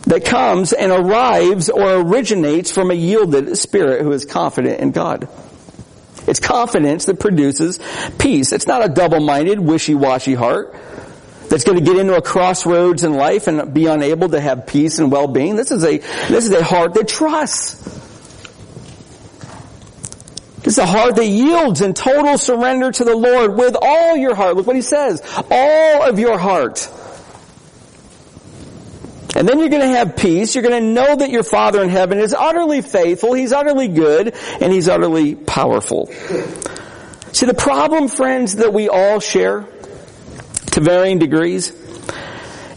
[0.06, 5.28] that comes and arrives or originates from a yielded spirit who is confident in God.
[6.26, 7.78] It's confidence that produces
[8.18, 8.52] peace.
[8.52, 10.74] It's not a double-minded, wishy-washy heart
[11.48, 14.98] that's going to get into a crossroads in life and be unable to have peace
[14.98, 15.56] and well-being.
[15.56, 17.74] This is a, this is a heart that trusts.
[20.62, 24.34] This is a heart that yields in total surrender to the Lord with all your
[24.34, 24.56] heart.
[24.56, 25.20] Look what he says.
[25.50, 26.88] All of your heart.
[29.36, 30.54] And then you're going to have peace.
[30.54, 33.32] You're going to know that your Father in heaven is utterly faithful.
[33.32, 36.06] He's utterly good and He's utterly powerful.
[37.32, 39.66] See, the problem, friends, that we all share
[40.72, 41.70] to varying degrees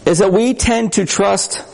[0.04, 1.64] is that we tend to trust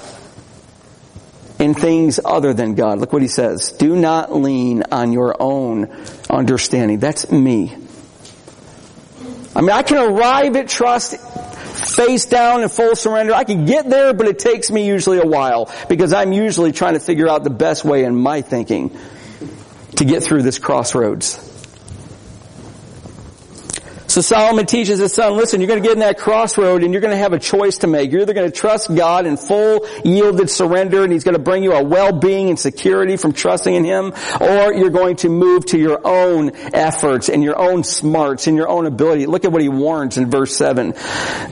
[1.59, 2.99] in things other than God.
[2.99, 3.73] Look what he says.
[3.73, 5.91] Do not lean on your own
[6.29, 6.99] understanding.
[6.99, 7.75] That's me.
[9.57, 11.15] I mean, I can arrive at trust
[11.87, 13.33] face down in full surrender.
[13.35, 16.95] I can get there, but it takes me usually a while because I'm usually trying
[16.95, 18.97] to figure out the best way in my thinking
[19.97, 21.54] to get through this crossroads.
[24.15, 27.01] So Solomon teaches his son, listen, you're going to get in that crossroad and you're
[27.01, 28.13] going to have a choice to make.
[28.13, 31.65] You're either going to trust God in full yielded surrender and he's going to bring
[31.65, 35.79] you a well-being and security from trusting in him, or you're going to move to
[35.79, 39.27] your own efforts and your own smarts and your own ability.
[39.27, 40.95] Look at what he warns in verse 7.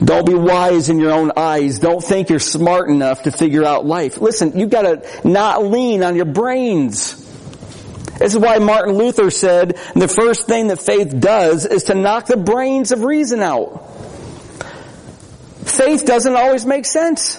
[0.01, 1.79] Don't be wise in your own eyes.
[1.79, 4.21] Don't think you're smart enough to figure out life.
[4.21, 7.22] Listen, you've got to not lean on your brains.
[8.23, 12.25] This is why Martin Luther said the first thing that faith does is to knock
[12.25, 13.85] the brains of reason out.
[15.65, 17.35] faith doesn't always make sense.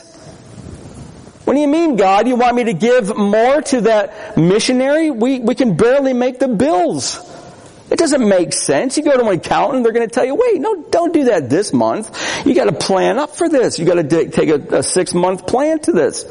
[1.47, 2.28] What do you mean, God?
[2.28, 5.11] You want me to give more to that missionary?
[5.11, 7.18] We, we can barely make the bills.
[7.91, 8.99] It doesn't make sense.
[8.99, 11.49] You go to an accountant, they're going to tell you, wait, no, don't do that
[11.49, 12.47] this month.
[12.47, 13.78] You got to plan up for this.
[13.78, 16.24] You got to take a, a six month plan to this.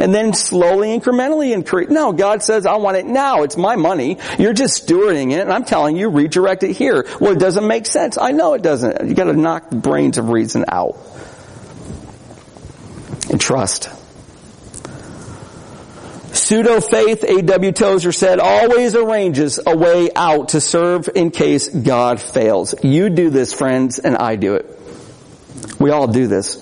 [0.00, 1.90] And then slowly, incrementally increase.
[1.90, 3.42] No, God says, I want it now.
[3.42, 4.16] It's my money.
[4.38, 7.06] You're just stewarding it, and I'm telling you, redirect it here.
[7.20, 8.16] Well, it doesn't make sense.
[8.16, 9.06] I know it doesn't.
[9.06, 10.96] You got to knock the brains of reason out.
[13.30, 13.90] And trust.
[16.34, 17.72] Pseudo faith, A.W.
[17.72, 22.74] Tozer said, always arranges a way out to serve in case God fails.
[22.82, 24.80] You do this, friends, and I do it.
[25.78, 26.56] We all do this.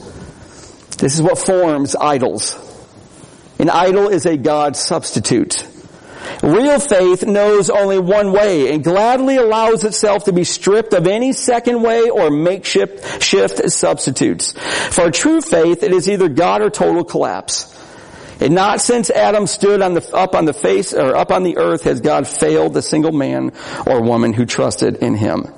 [0.97, 2.65] This is what forms idols.
[3.59, 5.67] An idol is a God substitute.
[6.43, 11.33] Real faith knows only one way and gladly allows itself to be stripped of any
[11.33, 14.53] second way or makeshift shift substitutes.
[14.95, 17.75] For true faith, it is either God or total collapse.
[18.41, 21.57] And not since Adam stood on the, up on the face or up on the
[21.57, 23.53] earth has God failed the single man
[23.85, 25.53] or woman who trusted in him.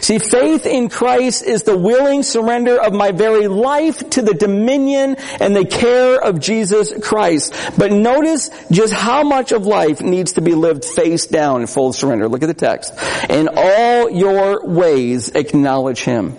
[0.00, 5.16] See, faith in Christ is the willing surrender of my very life to the dominion
[5.40, 7.54] and the care of Jesus Christ.
[7.76, 11.92] But notice just how much of life needs to be lived face down in full
[11.92, 12.28] surrender.
[12.28, 12.92] Look at the text.
[13.28, 16.36] In all your ways acknowledge Him.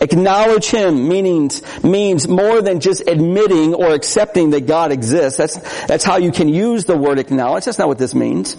[0.00, 5.38] Acknowledge Him means, means more than just admitting or accepting that God exists.
[5.38, 7.64] That's, that's how you can use the word acknowledge.
[7.64, 8.56] That's not what this means.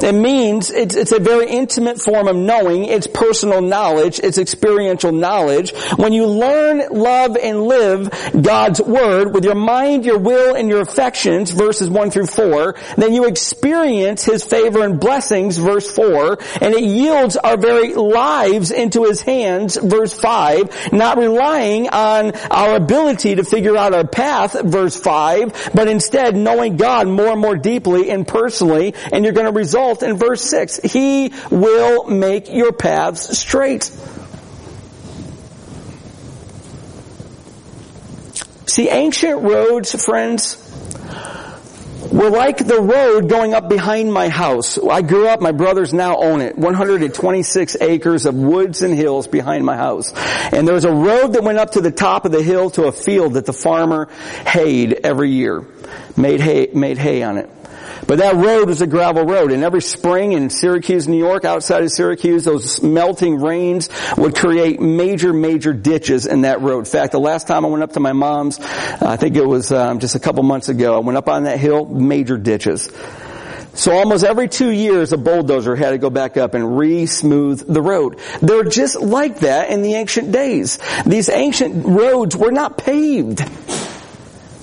[0.00, 2.84] It means it's, it's a very intimate form of knowing.
[2.84, 4.20] It's personal knowledge.
[4.20, 5.72] It's experiential knowledge.
[5.96, 8.10] When you learn, love, and live
[8.40, 13.14] God's Word with your mind, your will, and your affections, verses 1 through 4, then
[13.14, 19.04] you experience His favor and blessings, verse 4, and it yields our very lives into
[19.04, 24.98] His hands, verse 5, not relying on our ability to figure out our path, verse
[24.98, 29.57] 5, but instead knowing God more and more deeply and personally, and you're going to
[29.58, 30.80] result in verse 6.
[30.84, 33.90] He will make your paths straight.
[38.66, 40.56] See, ancient roads, friends,
[42.12, 44.78] were like the road going up behind my house.
[44.78, 46.56] I grew up, my brothers now own it.
[46.56, 50.12] 126 acres of woods and hills behind my house.
[50.52, 52.84] And there was a road that went up to the top of the hill to
[52.84, 54.08] a field that the farmer
[54.46, 55.64] hayed every year.
[56.16, 57.50] Made hay, made hay on it.
[58.08, 61.82] But that road was a gravel road, and every spring in Syracuse, New York, outside
[61.82, 66.78] of Syracuse, those melting rains would create major, major ditches in that road.
[66.78, 69.70] In fact, the last time I went up to my mom's, I think it was
[69.72, 72.90] um, just a couple months ago, I went up on that hill, major ditches.
[73.74, 77.82] So almost every two years, a bulldozer had to go back up and re-smooth the
[77.82, 78.18] road.
[78.40, 80.78] They're just like that in the ancient days.
[81.04, 83.40] These ancient roads were not paved.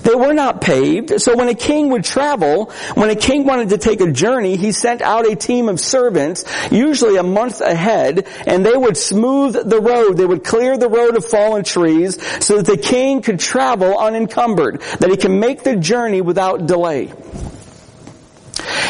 [0.06, 1.20] They were not paved.
[1.20, 4.72] So when a king would travel, when a king wanted to take a journey, he
[4.72, 9.82] sent out a team of servants, usually a month ahead, and they would smooth the
[9.82, 10.18] road.
[10.18, 14.82] They would clear the road of fallen trees so that the king could travel unencumbered,
[15.00, 17.12] that he can make the journey without delay.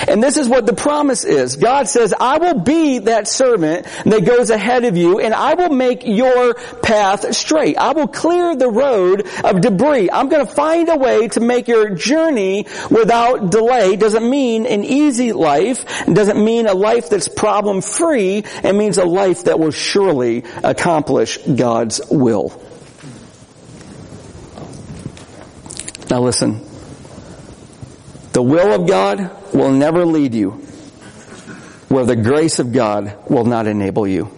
[0.07, 1.55] And this is what the promise is.
[1.55, 5.69] God says, I will be that servant that goes ahead of you and I will
[5.69, 7.77] make your path straight.
[7.77, 10.09] I will clear the road of debris.
[10.11, 13.95] I'm going to find a way to make your journey without delay.
[13.95, 16.05] Doesn't mean an easy life.
[16.05, 18.43] Doesn't mean a life that's problem free.
[18.63, 22.61] It means a life that will surely accomplish God's will.
[26.09, 26.61] Now listen.
[28.33, 30.51] The will of God will never lead you
[31.87, 34.29] where the grace of God will not enable you.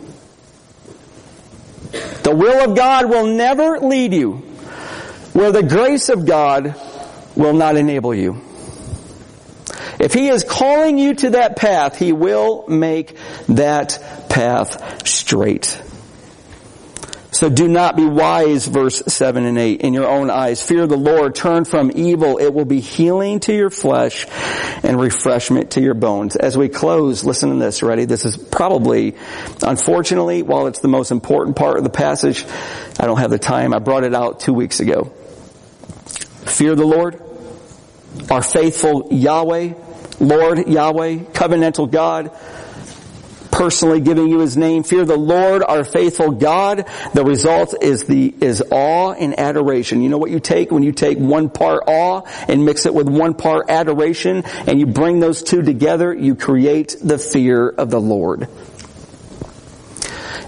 [2.23, 4.33] The will of God will never lead you
[5.33, 6.75] where the grace of God
[7.35, 8.41] will not enable you.
[9.99, 15.81] If He is calling you to that path, He will make that path straight.
[17.37, 20.59] So do not be wise, verse 7 and 8, in your own eyes.
[20.59, 21.35] Fear the Lord.
[21.35, 22.39] Turn from evil.
[22.39, 24.25] It will be healing to your flesh
[24.81, 26.35] and refreshment to your bones.
[26.35, 28.05] As we close, listen to this, ready?
[28.05, 29.17] This is probably,
[29.61, 32.43] unfortunately, while it's the most important part of the passage,
[32.99, 33.71] I don't have the time.
[33.71, 35.03] I brought it out two weeks ago.
[36.47, 37.21] Fear the Lord,
[38.31, 39.75] our faithful Yahweh,
[40.19, 42.31] Lord Yahweh, covenantal God,
[43.57, 44.83] personally giving you his name.
[44.83, 46.85] Fear the Lord, our faithful God.
[47.15, 50.03] The result is the, is awe and adoration.
[50.03, 53.09] You know what you take when you take one part awe and mix it with
[53.09, 57.99] one part adoration and you bring those two together, you create the fear of the
[57.99, 58.47] Lord.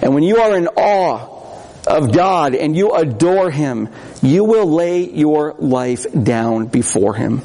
[0.02, 3.90] And when you are in awe of God and you adore Him,
[4.22, 7.42] you will lay your life down before Him.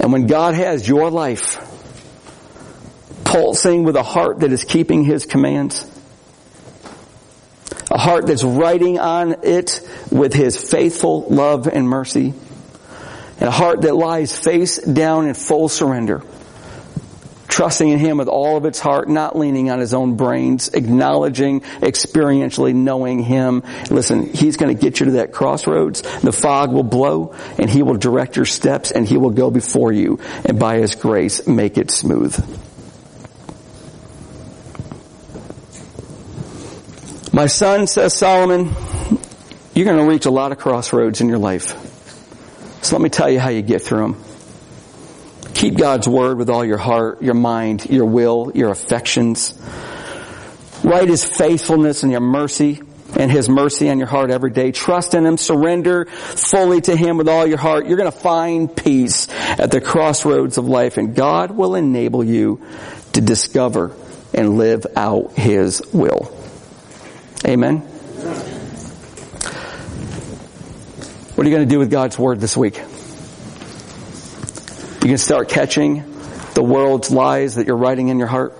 [0.00, 1.67] And when God has your life
[3.28, 5.86] pulsing with a heart that is keeping His commands,
[7.90, 12.32] a heart that's writing on it with His faithful love and mercy,
[13.38, 16.22] and a heart that lies face down in full surrender,
[17.48, 21.60] trusting in Him with all of its heart, not leaning on his own brains, acknowledging,
[21.60, 23.62] experientially knowing Him.
[23.90, 26.00] Listen, He's going to get you to that crossroads.
[26.00, 29.92] The fog will blow and He will direct your steps and He will go before
[29.92, 32.34] you and by His grace make it smooth.
[37.38, 38.74] My son, says Solomon,
[39.72, 41.68] you're going to reach a lot of crossroads in your life.
[42.82, 44.24] So let me tell you how you get through them.
[45.54, 49.54] Keep God's word with all your heart, your mind, your will, your affections.
[50.82, 52.80] Write His faithfulness and your mercy
[53.16, 54.72] and His mercy on your heart every day.
[54.72, 55.36] Trust in Him.
[55.36, 57.86] Surrender fully to Him with all your heart.
[57.86, 62.60] You're going to find peace at the crossroads of life and God will enable you
[63.12, 63.94] to discover
[64.34, 66.34] and live out His will.
[67.46, 67.78] Amen.
[71.34, 72.76] What are you going to do with God's Word this week?
[75.02, 76.02] You can start catching
[76.54, 78.58] the world's lies that you're writing in your heart.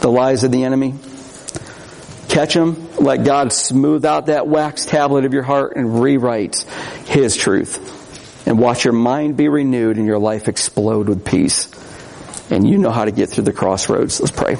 [0.00, 0.94] The lies of the enemy.
[2.28, 2.88] Catch them.
[2.96, 6.56] Let God smooth out that wax tablet of your heart and rewrite
[7.06, 8.46] His truth.
[8.46, 11.70] And watch your mind be renewed and your life explode with peace.
[12.50, 14.20] And you know how to get through the crossroads.
[14.20, 14.56] Let's pray.